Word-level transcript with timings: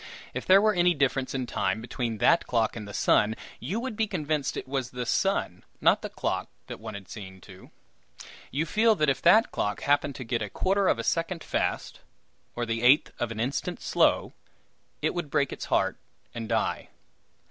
If 0.33 0.47
there 0.47 0.59
were 0.63 0.73
any 0.73 0.95
difference 0.95 1.35
in 1.35 1.45
time 1.45 1.79
between 1.79 2.17
that 2.17 2.47
clock 2.47 2.75
and 2.75 2.87
the 2.87 2.91
sun, 2.95 3.35
you 3.59 3.79
would 3.79 3.95
be 3.95 4.07
convinced 4.07 4.57
it 4.57 4.67
was 4.67 4.89
the 4.89 5.05
sun, 5.05 5.63
not 5.79 6.01
the 6.01 6.09
clock, 6.09 6.49
that 6.65 6.79
wanted 6.79 7.07
seeing 7.07 7.39
to. 7.41 7.69
You 8.49 8.65
feel 8.65 8.95
that 8.95 9.11
if 9.11 9.21
that 9.21 9.51
clock 9.51 9.81
happened 9.81 10.15
to 10.15 10.23
get 10.23 10.41
a 10.41 10.49
quarter 10.49 10.87
of 10.87 10.97
a 10.97 11.03
second 11.03 11.43
fast, 11.43 11.99
or 12.55 12.65
the 12.65 12.81
eighth 12.81 13.11
of 13.19 13.29
an 13.29 13.39
instant 13.39 13.79
slow, 13.79 14.33
it 15.03 15.13
would 15.13 15.29
break 15.29 15.53
its 15.53 15.65
heart 15.65 15.97
and 16.33 16.49
die. 16.49 16.89